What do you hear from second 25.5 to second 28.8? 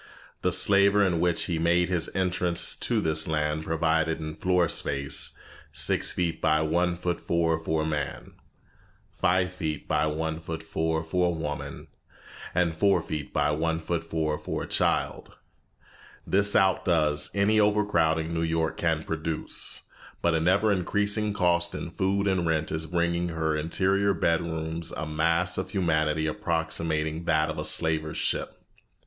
of humanity approximating that of the slaver's ship.